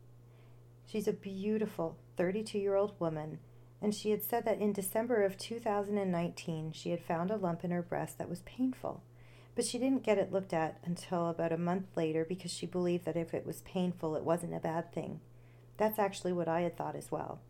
She's 0.86 1.08
a 1.08 1.12
beautiful 1.12 1.96
32 2.16 2.58
year 2.58 2.76
old 2.76 2.92
woman, 3.00 3.38
and 3.80 3.94
she 3.94 4.10
had 4.10 4.22
said 4.22 4.44
that 4.44 4.60
in 4.60 4.72
December 4.72 5.22
of 5.22 5.38
2019 5.38 6.72
she 6.72 6.90
had 6.90 7.02
found 7.02 7.30
a 7.30 7.36
lump 7.36 7.64
in 7.64 7.70
her 7.70 7.82
breast 7.82 8.18
that 8.18 8.28
was 8.28 8.42
painful. 8.42 9.02
But 9.54 9.64
she 9.64 9.78
didn't 9.78 10.04
get 10.04 10.18
it 10.18 10.32
looked 10.32 10.52
at 10.52 10.78
until 10.84 11.28
about 11.28 11.52
a 11.52 11.58
month 11.58 11.96
later 11.96 12.24
because 12.24 12.52
she 12.52 12.66
believed 12.66 13.04
that 13.04 13.16
if 13.16 13.34
it 13.34 13.46
was 13.46 13.62
painful, 13.62 14.14
it 14.16 14.24
wasn't 14.24 14.54
a 14.54 14.60
bad 14.60 14.92
thing. 14.92 15.20
That's 15.76 15.98
actually 15.98 16.32
what 16.32 16.48
I 16.48 16.60
had 16.60 16.76
thought 16.76 16.96
as 16.96 17.10
well. 17.10 17.40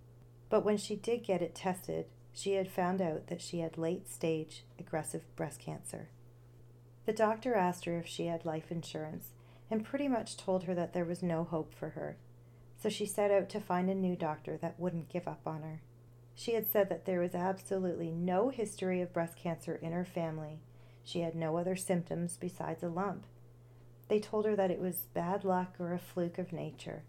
But 0.52 0.66
when 0.66 0.76
she 0.76 0.96
did 0.96 1.24
get 1.24 1.40
it 1.40 1.54
tested, 1.54 2.04
she 2.34 2.56
had 2.56 2.70
found 2.70 3.00
out 3.00 3.28
that 3.28 3.40
she 3.40 3.60
had 3.60 3.78
late 3.78 4.06
stage 4.06 4.64
aggressive 4.78 5.22
breast 5.34 5.58
cancer. 5.58 6.10
The 7.06 7.14
doctor 7.14 7.54
asked 7.54 7.86
her 7.86 7.96
if 7.96 8.06
she 8.06 8.26
had 8.26 8.44
life 8.44 8.70
insurance 8.70 9.30
and 9.70 9.82
pretty 9.82 10.08
much 10.08 10.36
told 10.36 10.64
her 10.64 10.74
that 10.74 10.92
there 10.92 11.06
was 11.06 11.22
no 11.22 11.44
hope 11.44 11.72
for 11.72 11.88
her. 11.90 12.18
So 12.76 12.90
she 12.90 13.06
set 13.06 13.30
out 13.30 13.48
to 13.48 13.60
find 13.60 13.88
a 13.88 13.94
new 13.94 14.14
doctor 14.14 14.58
that 14.58 14.78
wouldn't 14.78 15.08
give 15.08 15.26
up 15.26 15.40
on 15.46 15.62
her. 15.62 15.80
She 16.34 16.52
had 16.52 16.70
said 16.70 16.90
that 16.90 17.06
there 17.06 17.20
was 17.20 17.34
absolutely 17.34 18.10
no 18.10 18.50
history 18.50 19.00
of 19.00 19.14
breast 19.14 19.38
cancer 19.38 19.76
in 19.76 19.92
her 19.92 20.04
family. 20.04 20.60
She 21.02 21.20
had 21.20 21.34
no 21.34 21.56
other 21.56 21.76
symptoms 21.76 22.36
besides 22.38 22.82
a 22.82 22.88
lump. 22.88 23.24
They 24.08 24.20
told 24.20 24.44
her 24.44 24.56
that 24.56 24.70
it 24.70 24.80
was 24.80 25.06
bad 25.14 25.44
luck 25.46 25.76
or 25.78 25.94
a 25.94 25.98
fluke 25.98 26.36
of 26.36 26.52
nature. 26.52 27.04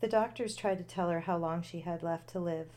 The 0.00 0.08
doctors 0.08 0.54
tried 0.54 0.78
to 0.78 0.84
tell 0.84 1.10
her 1.10 1.20
how 1.20 1.36
long 1.38 1.62
she 1.62 1.80
had 1.80 2.02
left 2.02 2.28
to 2.30 2.38
live, 2.38 2.68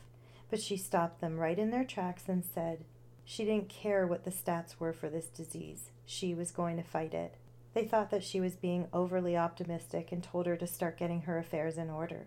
but 0.50 0.60
she 0.60 0.76
stopped 0.76 1.20
them 1.20 1.38
right 1.38 1.58
in 1.58 1.70
their 1.70 1.84
tracks 1.84 2.28
and 2.28 2.44
said 2.44 2.84
she 3.24 3.44
didn't 3.44 3.68
care 3.68 4.06
what 4.06 4.24
the 4.24 4.30
stats 4.30 4.80
were 4.80 4.92
for 4.92 5.08
this 5.08 5.28
disease. 5.28 5.90
She 6.04 6.34
was 6.34 6.50
going 6.50 6.76
to 6.76 6.82
fight 6.82 7.14
it. 7.14 7.36
They 7.74 7.84
thought 7.84 8.10
that 8.10 8.24
she 8.24 8.40
was 8.40 8.56
being 8.56 8.88
overly 8.92 9.36
optimistic 9.36 10.10
and 10.12 10.22
told 10.22 10.46
her 10.46 10.56
to 10.56 10.66
start 10.66 10.98
getting 10.98 11.22
her 11.22 11.38
affairs 11.38 11.78
in 11.78 11.88
order, 11.88 12.26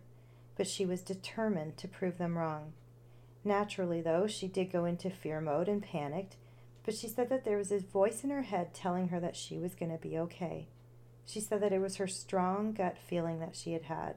but 0.55 0.67
she 0.67 0.85
was 0.85 1.01
determined 1.01 1.77
to 1.77 1.87
prove 1.87 2.17
them 2.17 2.37
wrong. 2.37 2.73
Naturally, 3.43 4.01
though, 4.01 4.25
she 4.25 4.47
did 4.47 4.71
go 4.71 4.85
into 4.85 5.09
fear 5.09 5.39
mode 5.39 5.67
and 5.67 5.83
panicked, 5.83 6.35
but 6.83 6.95
she 6.95 7.07
said 7.07 7.29
that 7.29 7.45
there 7.45 7.57
was 7.57 7.71
a 7.71 7.79
voice 7.79 8.23
in 8.23 8.29
her 8.31 8.43
head 8.43 8.73
telling 8.73 9.09
her 9.09 9.19
that 9.19 9.35
she 9.35 9.59
was 9.59 9.75
going 9.75 9.91
to 9.91 9.97
be 9.97 10.17
okay. 10.17 10.67
She 11.25 11.41
said 11.41 11.61
that 11.61 11.73
it 11.73 11.81
was 11.81 11.97
her 11.97 12.07
strong 12.07 12.73
gut 12.73 12.97
feeling 12.97 13.39
that 13.39 13.55
she 13.55 13.73
had 13.73 13.83
had. 13.83 14.15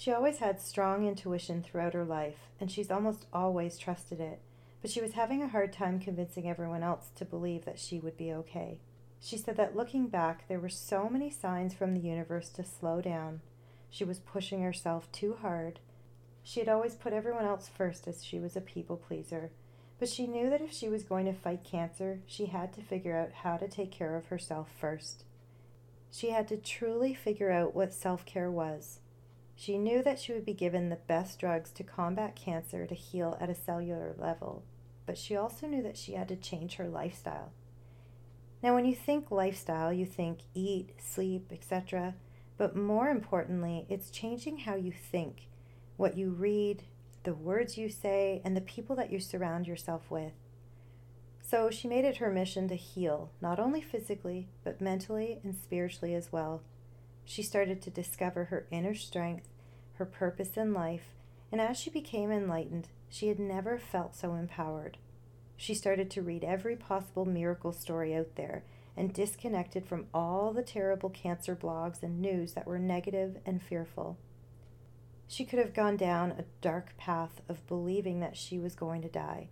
She 0.00 0.12
always 0.12 0.38
had 0.38 0.62
strong 0.62 1.06
intuition 1.06 1.62
throughout 1.62 1.92
her 1.92 2.06
life, 2.06 2.48
and 2.58 2.72
she's 2.72 2.90
almost 2.90 3.26
always 3.34 3.76
trusted 3.76 4.18
it, 4.18 4.40
but 4.80 4.90
she 4.90 5.02
was 5.02 5.12
having 5.12 5.42
a 5.42 5.48
hard 5.48 5.74
time 5.74 6.00
convincing 6.00 6.48
everyone 6.48 6.82
else 6.82 7.10
to 7.16 7.26
believe 7.26 7.66
that 7.66 7.78
she 7.78 8.00
would 8.00 8.16
be 8.16 8.32
okay. 8.32 8.80
She 9.20 9.36
said 9.36 9.58
that 9.58 9.76
looking 9.76 10.08
back, 10.08 10.48
there 10.48 10.58
were 10.58 10.70
so 10.70 11.10
many 11.10 11.28
signs 11.28 11.74
from 11.74 11.92
the 11.92 12.00
universe 12.00 12.48
to 12.52 12.64
slow 12.64 13.02
down. 13.02 13.42
She 13.90 14.02
was 14.02 14.20
pushing 14.20 14.62
herself 14.62 15.12
too 15.12 15.36
hard. 15.42 15.80
She 16.42 16.60
had 16.60 16.68
always 16.70 16.94
put 16.94 17.12
everyone 17.12 17.44
else 17.44 17.68
first 17.68 18.08
as 18.08 18.24
she 18.24 18.38
was 18.40 18.56
a 18.56 18.62
people 18.62 18.96
pleaser, 18.96 19.50
but 19.98 20.08
she 20.08 20.26
knew 20.26 20.48
that 20.48 20.62
if 20.62 20.72
she 20.72 20.88
was 20.88 21.04
going 21.04 21.26
to 21.26 21.34
fight 21.34 21.62
cancer, 21.62 22.20
she 22.26 22.46
had 22.46 22.72
to 22.72 22.80
figure 22.80 23.18
out 23.18 23.32
how 23.42 23.58
to 23.58 23.68
take 23.68 23.90
care 23.90 24.16
of 24.16 24.28
herself 24.28 24.70
first. 24.80 25.24
She 26.10 26.30
had 26.30 26.48
to 26.48 26.56
truly 26.56 27.12
figure 27.12 27.50
out 27.50 27.74
what 27.74 27.92
self 27.92 28.24
care 28.24 28.50
was. 28.50 29.00
She 29.60 29.76
knew 29.76 30.02
that 30.04 30.18
she 30.18 30.32
would 30.32 30.46
be 30.46 30.54
given 30.54 30.88
the 30.88 30.96
best 30.96 31.38
drugs 31.38 31.70
to 31.72 31.84
combat 31.84 32.34
cancer 32.34 32.86
to 32.86 32.94
heal 32.94 33.36
at 33.38 33.50
a 33.50 33.54
cellular 33.54 34.14
level, 34.16 34.62
but 35.04 35.18
she 35.18 35.36
also 35.36 35.66
knew 35.66 35.82
that 35.82 35.98
she 35.98 36.14
had 36.14 36.28
to 36.28 36.36
change 36.36 36.76
her 36.76 36.88
lifestyle. 36.88 37.52
Now, 38.62 38.74
when 38.74 38.86
you 38.86 38.94
think 38.94 39.30
lifestyle, 39.30 39.92
you 39.92 40.06
think 40.06 40.38
eat, 40.54 40.94
sleep, 40.98 41.52
etc. 41.52 42.14
But 42.56 42.74
more 42.74 43.10
importantly, 43.10 43.84
it's 43.90 44.08
changing 44.08 44.60
how 44.60 44.76
you 44.76 44.92
think, 44.92 45.48
what 45.98 46.16
you 46.16 46.30
read, 46.30 46.84
the 47.24 47.34
words 47.34 47.76
you 47.76 47.90
say, 47.90 48.40
and 48.42 48.56
the 48.56 48.62
people 48.62 48.96
that 48.96 49.12
you 49.12 49.20
surround 49.20 49.66
yourself 49.66 50.10
with. 50.10 50.32
So 51.42 51.68
she 51.70 51.86
made 51.86 52.06
it 52.06 52.16
her 52.16 52.30
mission 52.30 52.66
to 52.68 52.76
heal, 52.76 53.30
not 53.42 53.60
only 53.60 53.82
physically, 53.82 54.48
but 54.64 54.80
mentally 54.80 55.38
and 55.44 55.54
spiritually 55.54 56.14
as 56.14 56.32
well. 56.32 56.62
She 57.30 57.44
started 57.44 57.80
to 57.82 57.90
discover 57.90 58.46
her 58.46 58.66
inner 58.72 58.92
strength, 58.92 59.46
her 59.98 60.04
purpose 60.04 60.56
in 60.56 60.74
life, 60.74 61.14
and 61.52 61.60
as 61.60 61.78
she 61.78 61.88
became 61.88 62.32
enlightened, 62.32 62.88
she 63.08 63.28
had 63.28 63.38
never 63.38 63.78
felt 63.78 64.16
so 64.16 64.34
empowered. 64.34 64.98
She 65.56 65.72
started 65.72 66.10
to 66.10 66.22
read 66.22 66.42
every 66.42 66.74
possible 66.74 67.24
miracle 67.24 67.72
story 67.72 68.16
out 68.16 68.34
there 68.34 68.64
and 68.96 69.14
disconnected 69.14 69.86
from 69.86 70.08
all 70.12 70.52
the 70.52 70.64
terrible 70.64 71.08
cancer 71.08 71.54
blogs 71.54 72.02
and 72.02 72.20
news 72.20 72.54
that 72.54 72.66
were 72.66 72.80
negative 72.80 73.36
and 73.46 73.62
fearful. 73.62 74.18
She 75.28 75.44
could 75.44 75.60
have 75.60 75.72
gone 75.72 75.96
down 75.96 76.32
a 76.32 76.46
dark 76.60 76.96
path 76.96 77.42
of 77.48 77.64
believing 77.68 78.18
that 78.18 78.36
she 78.36 78.58
was 78.58 78.74
going 78.74 79.02
to 79.02 79.08
die, 79.08 79.50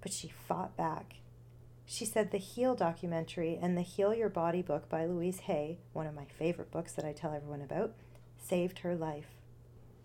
but 0.00 0.12
she 0.12 0.32
fought 0.48 0.76
back 0.76 1.21
she 1.92 2.06
said 2.06 2.30
the 2.30 2.38
Heal 2.38 2.74
documentary 2.74 3.58
and 3.60 3.76
the 3.76 3.82
Heal 3.82 4.14
Your 4.14 4.30
Body 4.30 4.62
book 4.62 4.88
by 4.88 5.04
Louise 5.04 5.40
Hay, 5.40 5.76
one 5.92 6.06
of 6.06 6.14
my 6.14 6.24
favorite 6.24 6.70
books 6.70 6.92
that 6.94 7.04
I 7.04 7.12
tell 7.12 7.34
everyone 7.34 7.60
about, 7.60 7.92
saved 8.38 8.78
her 8.78 8.94
life. 8.94 9.36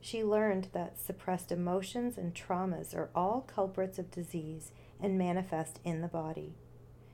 She 0.02 0.22
learned 0.22 0.68
that 0.74 1.00
suppressed 1.00 1.50
emotions 1.50 2.18
and 2.18 2.36
traumas 2.36 2.94
are 2.94 3.10
all 3.16 3.40
culprits 3.48 3.98
of 3.98 4.12
disease 4.12 4.74
and 5.00 5.18
manifest 5.18 5.80
in 5.86 6.02
the 6.02 6.10
body. 6.10 6.56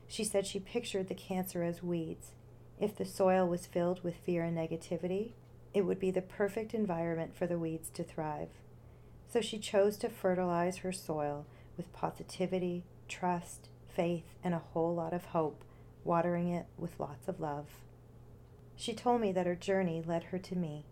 She 0.08 0.24
said 0.24 0.44
she 0.44 0.58
pictured 0.58 1.06
the 1.06 1.14
cancer 1.14 1.62
as 1.62 1.80
weeds. 1.80 2.32
If 2.80 2.96
the 2.96 3.06
soil 3.06 3.46
was 3.46 3.66
filled 3.66 4.02
with 4.02 4.16
fear 4.16 4.42
and 4.42 4.58
negativity, 4.58 5.34
it 5.72 5.82
would 5.82 6.00
be 6.00 6.10
the 6.10 6.20
perfect 6.20 6.74
environment 6.74 7.36
for 7.36 7.46
the 7.46 7.60
weeds 7.60 7.90
to 7.90 8.02
thrive. 8.02 8.48
So 9.32 9.40
she 9.40 9.60
chose 9.60 9.96
to 9.98 10.08
fertilize 10.08 10.78
her 10.78 10.90
soil 10.90 11.46
with 11.76 11.92
positivity, 11.92 12.82
trust, 13.06 13.68
faith, 13.94 14.24
and 14.42 14.54
a 14.54 14.62
whole 14.72 14.94
lot 14.94 15.12
of 15.12 15.26
hope, 15.26 15.64
watering 16.04 16.50
it 16.50 16.66
with 16.76 16.98
lots 16.98 17.28
of 17.28 17.40
love. 17.40 17.66
She 18.76 18.94
told 18.94 19.20
me 19.20 19.32
that 19.32 19.46
her 19.46 19.54
journey 19.54 20.02
led 20.04 20.24
her 20.24 20.38
to 20.38 20.56
me. 20.56 20.84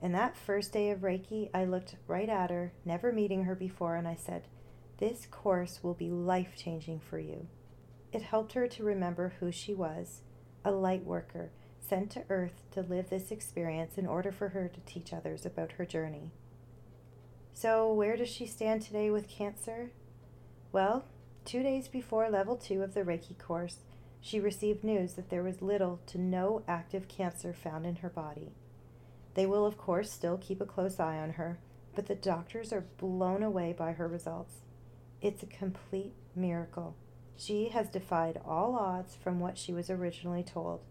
And 0.00 0.14
that 0.14 0.36
first 0.36 0.72
day 0.72 0.90
of 0.90 1.00
Reiki, 1.00 1.50
I 1.52 1.64
looked 1.64 1.96
right 2.06 2.28
at 2.28 2.50
her, 2.50 2.72
never 2.84 3.12
meeting 3.12 3.44
her 3.44 3.54
before, 3.54 3.96
and 3.96 4.06
I 4.06 4.14
said, 4.14 4.46
This 4.98 5.26
course 5.26 5.80
will 5.82 5.94
be 5.94 6.10
life 6.10 6.54
changing 6.56 7.00
for 7.00 7.18
you. 7.18 7.48
It 8.12 8.22
helped 8.22 8.52
her 8.52 8.68
to 8.68 8.84
remember 8.84 9.34
who 9.40 9.50
she 9.50 9.74
was 9.74 10.22
a 10.64 10.70
light 10.70 11.04
worker 11.04 11.50
sent 11.80 12.10
to 12.10 12.24
earth 12.28 12.60
to 12.72 12.82
live 12.82 13.08
this 13.08 13.30
experience 13.30 13.96
in 13.96 14.06
order 14.06 14.30
for 14.30 14.50
her 14.50 14.68
to 14.68 14.80
teach 14.80 15.12
others 15.12 15.46
about 15.46 15.72
her 15.72 15.86
journey. 15.86 16.30
So, 17.54 17.92
where 17.92 18.16
does 18.16 18.28
she 18.28 18.46
stand 18.46 18.82
today 18.82 19.10
with 19.10 19.28
cancer? 19.28 19.90
Well, 20.70 21.06
Two 21.48 21.62
days 21.62 21.88
before 21.88 22.28
level 22.28 22.56
two 22.56 22.82
of 22.82 22.92
the 22.92 23.00
Reiki 23.00 23.38
course, 23.38 23.78
she 24.20 24.38
received 24.38 24.84
news 24.84 25.14
that 25.14 25.30
there 25.30 25.42
was 25.42 25.62
little 25.62 25.98
to 26.08 26.18
no 26.18 26.62
active 26.68 27.08
cancer 27.08 27.54
found 27.54 27.86
in 27.86 27.96
her 27.96 28.10
body. 28.10 28.52
They 29.32 29.46
will, 29.46 29.64
of 29.64 29.78
course, 29.78 30.12
still 30.12 30.36
keep 30.36 30.60
a 30.60 30.66
close 30.66 31.00
eye 31.00 31.16
on 31.16 31.30
her, 31.30 31.58
but 31.94 32.04
the 32.04 32.14
doctors 32.14 32.70
are 32.70 32.84
blown 32.98 33.42
away 33.42 33.72
by 33.72 33.92
her 33.92 34.06
results. 34.06 34.56
It's 35.22 35.42
a 35.42 35.46
complete 35.46 36.12
miracle. 36.36 36.96
She 37.34 37.70
has 37.70 37.88
defied 37.88 38.42
all 38.44 38.76
odds 38.76 39.16
from 39.16 39.40
what 39.40 39.56
she 39.56 39.72
was 39.72 39.88
originally 39.88 40.42
told. 40.42 40.82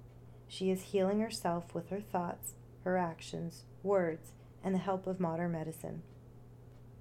She 0.47 0.71
is 0.71 0.85
healing 0.85 1.19
herself 1.19 1.75
with 1.75 1.89
her 1.89 2.01
thoughts, 2.01 2.55
her 2.83 2.97
actions, 2.97 3.65
words, 3.83 4.31
and 4.63 4.73
the 4.73 4.79
help 4.79 5.05
of 5.05 5.19
modern 5.19 5.51
medicine. 5.51 6.01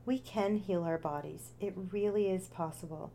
We 0.04 0.18
can 0.18 0.56
heal 0.56 0.84
our 0.84 0.98
bodies. 0.98 1.52
It 1.58 1.72
really 1.90 2.28
is 2.28 2.48
possible. 2.48 3.12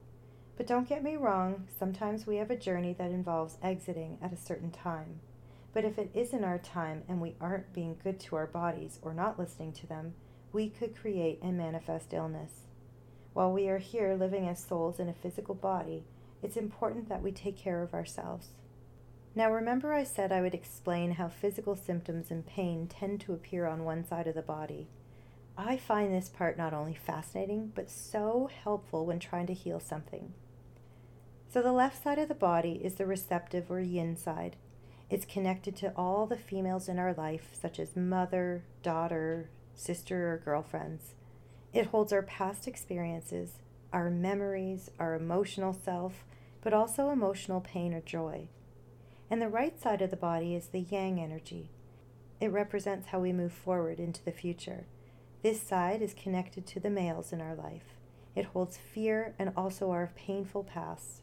But 0.62 0.68
don't 0.68 0.88
get 0.88 1.04
me 1.04 1.16
wrong, 1.16 1.68
sometimes 1.80 2.28
we 2.28 2.36
have 2.36 2.52
a 2.52 2.56
journey 2.56 2.94
that 3.00 3.10
involves 3.10 3.58
exiting 3.64 4.20
at 4.22 4.32
a 4.32 4.38
certain 4.38 4.70
time. 4.70 5.20
But 5.74 5.86
if 5.86 5.98
it 5.98 6.12
isn't 6.14 6.44
our 6.44 6.60
time 6.60 7.02
and 7.10 7.20
we 7.20 7.34
aren't 7.42 7.74
being 7.74 7.98
good 8.04 8.20
to 8.20 8.36
our 8.36 8.46
bodies 8.46 9.00
or 9.02 9.12
not 9.12 9.40
listening 9.40 9.74
to 9.74 9.88
them, 9.88 10.14
we 10.54 10.70
could 10.70 10.96
create 10.96 11.40
and 11.42 11.58
manifest 11.58 12.14
illness. 12.14 12.68
While 13.34 13.52
we 13.52 13.70
are 13.70 13.80
here 13.80 14.14
living 14.14 14.48
as 14.48 14.64
souls 14.64 15.00
in 15.00 15.10
a 15.10 15.16
physical 15.16 15.56
body, 15.56 16.04
it's 16.44 16.58
important 16.58 17.10
that 17.10 17.24
we 17.24 17.32
take 17.32 17.58
care 17.58 17.82
of 17.82 17.96
ourselves. 17.96 18.50
Now, 19.34 19.52
remember, 19.52 19.92
I 19.94 20.04
said 20.04 20.32
I 20.32 20.42
would 20.42 20.54
explain 20.54 21.14
how 21.14 21.28
physical 21.28 21.76
symptoms 21.76 22.30
and 22.30 22.46
pain 22.46 22.86
tend 22.86 23.22
to 23.22 23.34
appear 23.34 23.66
on 23.66 23.84
one 23.84 24.06
side 24.06 24.28
of 24.28 24.36
the 24.36 24.44
body. 24.44 24.90
I 25.58 25.78
find 25.78 26.14
this 26.14 26.30
part 26.30 26.56
not 26.56 26.72
only 26.72 26.94
fascinating, 26.94 27.72
but 27.74 27.90
so 27.90 28.48
helpful 28.64 29.08
when 29.08 29.18
trying 29.18 29.48
to 29.48 29.56
heal 29.56 29.80
something. 29.80 30.36
So 31.52 31.62
the 31.62 31.74
left 31.74 32.02
side 32.02 32.18
of 32.18 32.30
the 32.30 32.34
body 32.34 32.80
is 32.82 32.94
the 32.96 33.06
receptive 33.06 33.70
or 33.70 33.82
yin 33.82 34.16
side. 34.16 34.56
It's 35.10 35.26
connected 35.26 35.76
to 35.78 35.92
all 35.98 36.26
the 36.26 36.38
females 36.38 36.88
in 36.88 36.98
our 36.98 37.14
life, 37.14 37.50
such 37.52 37.78
as 37.78 37.94
mother, 37.94 38.64
daughter, 38.84 39.50
sister, 39.76 40.32
or 40.32 40.38
girlfriends. 40.38 41.14
It 41.74 41.88
holds 41.88 42.14
our 42.14 42.22
past 42.22 42.70
experiences, 42.70 43.60
our 43.92 44.10
memories, 44.10 44.92
our 44.98 45.14
emotional 45.14 45.74
self, 45.74 46.24
but 46.62 46.74
also 46.74 47.10
emotional 47.10 47.60
pain 47.60 47.94
or 47.94 48.00
joy. 48.00 48.48
And 49.30 49.42
the 49.42 49.50
right 49.50 49.78
side 49.78 50.02
of 50.02 50.10
the 50.10 50.16
body 50.16 50.56
is 50.56 50.68
the 50.68 50.80
yang 50.80 51.20
energy. 51.20 51.70
It 52.40 52.54
represents 52.54 53.08
how 53.08 53.20
we 53.20 53.34
move 53.34 53.52
forward 53.52 54.00
into 54.00 54.24
the 54.24 54.32
future. 54.32 54.86
This 55.44 55.62
side 55.62 56.02
is 56.02 56.14
connected 56.14 56.66
to 56.68 56.80
the 56.80 56.90
males 56.90 57.34
in 57.34 57.42
our 57.42 57.56
life. 57.56 57.98
It 58.38 58.46
holds 58.46 58.78
fear 58.78 59.36
and 59.38 59.52
also 59.58 59.92
our 59.92 60.14
painful 60.16 60.64
past. 60.64 61.21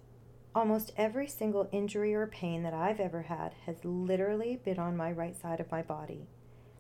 Almost 0.59 0.93
every 0.97 1.29
single 1.29 1.69
injury 1.71 2.13
or 2.17 2.27
pain 2.27 2.65
that 2.65 2.75
I've 2.75 2.99
ever 2.99 3.23
had 3.23 3.55
has 3.67 3.85
literally 3.85 4.61
been 4.65 4.81
on 4.81 4.97
my 4.97 5.13
right 5.13 5.41
side 5.41 5.61
of 5.61 5.71
my 5.71 5.83
body. 5.83 6.27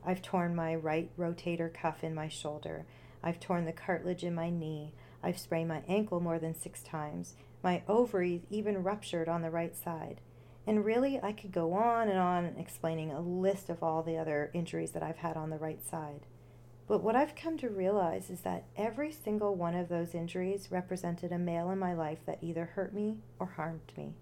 I've 0.04 0.20
torn 0.20 0.56
my 0.56 0.74
right 0.74 1.16
rotator 1.16 1.72
cuff 1.72 2.02
in 2.02 2.12
my 2.12 2.26
shoulder. 2.26 2.86
I've 3.22 3.38
torn 3.38 3.66
the 3.66 3.72
cartilage 3.72 4.24
in 4.24 4.34
my 4.34 4.50
knee. 4.50 4.94
I've 5.22 5.38
sprained 5.38 5.68
my 5.68 5.84
ankle 5.86 6.18
more 6.18 6.40
than 6.40 6.56
six 6.56 6.82
times. 6.82 7.36
My 7.62 7.84
ovaries 7.86 8.40
even 8.50 8.82
ruptured 8.82 9.28
on 9.28 9.42
the 9.42 9.50
right 9.50 9.76
side. 9.76 10.20
And 10.66 10.84
really, 10.84 11.20
I 11.22 11.30
could 11.30 11.52
go 11.52 11.72
on 11.74 12.08
and 12.08 12.18
on 12.18 12.56
explaining 12.58 13.12
a 13.12 13.20
list 13.20 13.70
of 13.70 13.84
all 13.84 14.02
the 14.02 14.18
other 14.18 14.50
injuries 14.52 14.90
that 14.90 15.04
I've 15.04 15.18
had 15.18 15.36
on 15.36 15.50
the 15.50 15.56
right 15.56 15.86
side. 15.86 16.26
But 16.88 17.02
what 17.02 17.14
I've 17.16 17.36
come 17.36 17.58
to 17.58 17.68
realize 17.68 18.30
is 18.30 18.40
that 18.40 18.64
every 18.74 19.12
single 19.12 19.54
one 19.54 19.74
of 19.74 19.90
those 19.90 20.14
injuries 20.14 20.68
represented 20.70 21.32
a 21.32 21.38
male 21.38 21.70
in 21.70 21.78
my 21.78 21.92
life 21.92 22.20
that 22.24 22.42
either 22.42 22.64
hurt 22.64 22.94
me 22.94 23.18
or 23.38 23.46
harmed 23.46 23.92
me. 23.94 24.14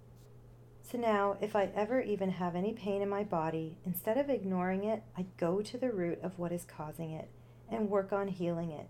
So 0.83 0.99
now, 0.99 1.37
if 1.41 1.55
I 1.55 1.71
ever 1.75 2.01
even 2.01 2.31
have 2.31 2.57
any 2.57 2.73
pain 2.73 3.03
in 3.03 3.09
my 3.09 3.23
body, 3.23 3.77
instead 3.85 4.19
of 4.19 4.29
ignoring 4.29 4.85
it, 4.85 5.05
I 5.17 5.27
go 5.37 5.63
to 5.63 5.79
the 5.79 5.93
root 5.93 6.19
of 6.23 6.39
what 6.39 6.53
is 6.53 6.65
causing 6.65 7.13
it 7.13 7.29
and 7.71 7.89
work 7.89 8.13
on 8.13 8.29
healing 8.29 8.73
it. 8.73 8.89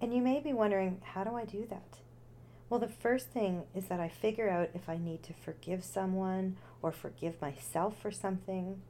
And 0.00 0.12
you 0.12 0.20
may 0.20 0.40
be 0.40 0.52
wondering, 0.52 1.00
how 1.02 1.22
do 1.22 1.36
I 1.36 1.44
do 1.44 1.64
that? 1.70 1.98
Well, 2.68 2.80
the 2.80 2.88
first 2.88 3.28
thing 3.28 3.64
is 3.74 3.86
that 3.86 4.00
I 4.00 4.08
figure 4.08 4.48
out 4.48 4.70
if 4.74 4.88
I 4.88 4.96
need 4.96 5.22
to 5.24 5.32
forgive 5.32 5.84
someone 5.84 6.56
or 6.80 6.90
forgive 6.90 7.40
myself 7.40 8.00
for 8.00 8.10
something 8.10 8.82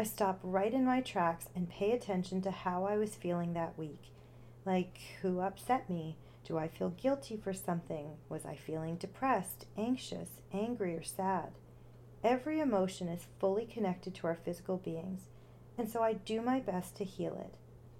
I 0.00 0.04
stop 0.04 0.38
right 0.44 0.72
in 0.72 0.84
my 0.84 1.00
tracks 1.00 1.48
and 1.56 1.68
pay 1.68 1.90
attention 1.90 2.40
to 2.42 2.52
how 2.52 2.84
I 2.84 2.96
was 2.96 3.16
feeling 3.16 3.54
that 3.54 3.76
week. 3.76 4.12
Like, 4.64 5.00
who 5.22 5.40
upset 5.40 5.90
me? 5.90 6.16
Do 6.44 6.56
I 6.56 6.68
feel 6.68 6.90
guilty 6.90 7.36
for 7.36 7.52
something? 7.52 8.12
Was 8.28 8.46
I 8.46 8.54
feeling 8.54 8.94
depressed, 8.94 9.66
anxious, 9.76 10.28
angry, 10.52 10.94
or 10.94 11.02
sad? 11.02 11.50
Every 12.22 12.60
emotion 12.60 13.08
is 13.08 13.26
fully 13.40 13.66
connected 13.66 14.14
to 14.14 14.28
our 14.28 14.36
physical 14.36 14.76
beings, 14.76 15.22
and 15.76 15.90
so 15.90 16.00
I 16.00 16.12
do 16.12 16.42
my 16.42 16.60
best 16.60 16.94
to 16.98 17.04
heal 17.04 17.34
it. 17.34 17.56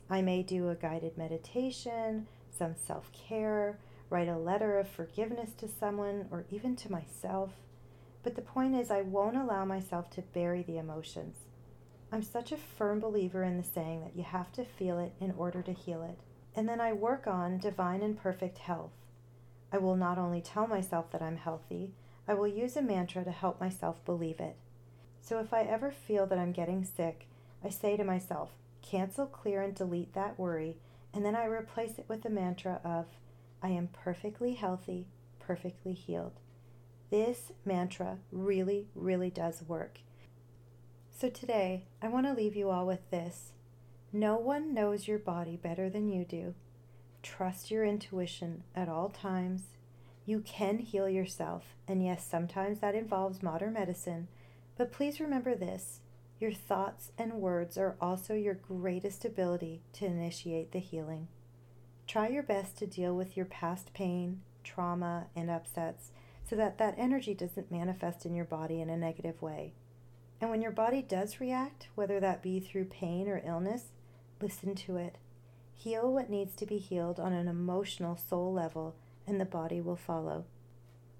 I 0.08 0.22
may 0.22 0.44
do 0.44 0.68
a 0.68 0.76
guided 0.76 1.18
meditation, 1.18 2.28
some 2.56 2.76
self 2.76 3.10
care, 3.12 3.80
write 4.08 4.28
a 4.28 4.38
letter 4.38 4.78
of 4.78 4.88
forgiveness 4.88 5.50
to 5.58 5.66
someone, 5.68 6.26
or 6.30 6.44
even 6.52 6.76
to 6.76 6.92
myself. 6.92 7.54
But 8.22 8.36
the 8.36 8.42
point 8.42 8.76
is, 8.76 8.88
I 8.88 9.02
won't 9.02 9.36
allow 9.36 9.64
myself 9.64 10.10
to 10.10 10.22
bury 10.22 10.62
the 10.62 10.78
emotions. 10.78 11.38
I'm 12.10 12.22
such 12.22 12.52
a 12.52 12.56
firm 12.56 13.00
believer 13.00 13.44
in 13.44 13.58
the 13.58 13.64
saying 13.64 14.00
that 14.00 14.16
you 14.16 14.22
have 14.22 14.50
to 14.52 14.64
feel 14.64 14.98
it 14.98 15.12
in 15.20 15.32
order 15.32 15.60
to 15.62 15.72
heal 15.72 16.02
it. 16.02 16.18
And 16.56 16.68
then 16.68 16.80
I 16.80 16.92
work 16.92 17.26
on 17.26 17.58
divine 17.58 18.02
and 18.02 18.18
perfect 18.18 18.58
health. 18.58 18.92
I 19.70 19.78
will 19.78 19.96
not 19.96 20.16
only 20.16 20.40
tell 20.40 20.66
myself 20.66 21.10
that 21.12 21.20
I'm 21.20 21.36
healthy, 21.36 21.92
I 22.26 22.34
will 22.34 22.48
use 22.48 22.76
a 22.76 22.82
mantra 22.82 23.24
to 23.24 23.30
help 23.30 23.60
myself 23.60 24.02
believe 24.04 24.40
it. 24.40 24.56
So 25.20 25.40
if 25.40 25.52
I 25.52 25.62
ever 25.62 25.90
feel 25.90 26.26
that 26.26 26.38
I'm 26.38 26.52
getting 26.52 26.84
sick, 26.84 27.28
I 27.62 27.68
say 27.68 27.96
to 27.96 28.04
myself, 28.04 28.52
cancel, 28.80 29.26
clear, 29.26 29.60
and 29.60 29.74
delete 29.74 30.14
that 30.14 30.38
worry, 30.38 30.78
and 31.12 31.24
then 31.24 31.36
I 31.36 31.44
replace 31.44 31.98
it 31.98 32.06
with 32.08 32.22
the 32.22 32.30
mantra 32.30 32.80
of, 32.84 33.06
I 33.62 33.68
am 33.68 33.88
perfectly 33.88 34.54
healthy, 34.54 35.08
perfectly 35.38 35.92
healed. 35.92 36.40
This 37.10 37.52
mantra 37.64 38.18
really, 38.32 38.88
really 38.94 39.30
does 39.30 39.62
work. 39.66 39.98
So 41.20 41.28
today, 41.28 41.82
I 42.00 42.06
want 42.06 42.26
to 42.26 42.32
leave 42.32 42.54
you 42.54 42.70
all 42.70 42.86
with 42.86 43.10
this. 43.10 43.50
No 44.12 44.36
one 44.36 44.72
knows 44.72 45.08
your 45.08 45.18
body 45.18 45.56
better 45.56 45.90
than 45.90 46.08
you 46.08 46.24
do. 46.24 46.54
Trust 47.24 47.72
your 47.72 47.84
intuition 47.84 48.62
at 48.72 48.88
all 48.88 49.08
times. 49.08 49.64
You 50.26 50.38
can 50.38 50.78
heal 50.78 51.08
yourself, 51.08 51.74
and 51.88 52.04
yes, 52.04 52.24
sometimes 52.24 52.78
that 52.78 52.94
involves 52.94 53.42
modern 53.42 53.72
medicine, 53.72 54.28
but 54.76 54.92
please 54.92 55.18
remember 55.18 55.56
this 55.56 55.98
your 56.38 56.52
thoughts 56.52 57.10
and 57.18 57.32
words 57.32 57.76
are 57.76 57.96
also 58.00 58.34
your 58.34 58.54
greatest 58.54 59.24
ability 59.24 59.80
to 59.94 60.06
initiate 60.06 60.70
the 60.70 60.78
healing. 60.78 61.26
Try 62.06 62.28
your 62.28 62.44
best 62.44 62.78
to 62.78 62.86
deal 62.86 63.16
with 63.16 63.36
your 63.36 63.46
past 63.46 63.92
pain, 63.92 64.42
trauma, 64.62 65.26
and 65.34 65.50
upsets 65.50 66.12
so 66.48 66.54
that 66.54 66.78
that 66.78 66.94
energy 66.96 67.34
doesn't 67.34 67.72
manifest 67.72 68.24
in 68.24 68.36
your 68.36 68.44
body 68.44 68.80
in 68.80 68.88
a 68.88 68.96
negative 68.96 69.42
way. 69.42 69.72
And 70.40 70.50
when 70.50 70.62
your 70.62 70.70
body 70.70 71.02
does 71.02 71.40
react, 71.40 71.88
whether 71.94 72.20
that 72.20 72.42
be 72.42 72.60
through 72.60 72.86
pain 72.86 73.28
or 73.28 73.42
illness, 73.44 73.92
Listen 74.40 74.76
to 74.76 74.96
it. 74.96 75.16
Heal 75.74 76.12
what 76.12 76.30
needs 76.30 76.54
to 76.56 76.66
be 76.66 76.78
healed 76.78 77.18
on 77.18 77.32
an 77.32 77.48
emotional 77.48 78.16
soul 78.16 78.52
level, 78.52 78.94
and 79.26 79.40
the 79.40 79.44
body 79.44 79.80
will 79.80 79.96
follow. 79.96 80.44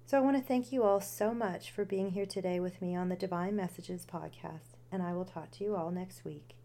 So, 0.05 0.17
I 0.17 0.21
want 0.21 0.37
to 0.37 0.43
thank 0.43 0.71
you 0.71 0.83
all 0.83 1.01
so 1.01 1.33
much 1.33 1.69
for 1.69 1.83
being 1.83 2.11
here 2.11 2.25
today 2.25 2.59
with 2.59 2.81
me 2.81 2.95
on 2.95 3.09
the 3.09 3.17
Divine 3.17 3.57
Messages 3.57 4.05
podcast, 4.11 4.77
and 4.91 5.03
I 5.03 5.13
will 5.13 5.25
talk 5.25 5.51
to 5.51 5.63
you 5.65 5.75
all 5.75 5.91
next 5.91 6.23
week. 6.23 6.55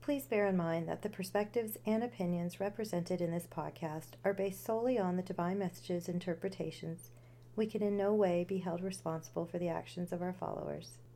Please 0.00 0.24
bear 0.24 0.46
in 0.46 0.56
mind 0.56 0.88
that 0.88 1.02
the 1.02 1.10
perspectives 1.10 1.76
and 1.84 2.02
opinions 2.02 2.58
represented 2.58 3.20
in 3.20 3.30
this 3.30 3.46
podcast 3.46 4.12
are 4.24 4.32
based 4.32 4.64
solely 4.64 4.98
on 4.98 5.16
the 5.16 5.22
Divine 5.22 5.58
Messages 5.58 6.08
interpretations. 6.08 7.10
We 7.54 7.66
can 7.66 7.82
in 7.82 7.98
no 7.98 8.14
way 8.14 8.44
be 8.44 8.58
held 8.58 8.82
responsible 8.82 9.44
for 9.44 9.58
the 9.58 9.68
actions 9.68 10.10
of 10.10 10.22
our 10.22 10.32
followers. 10.32 10.98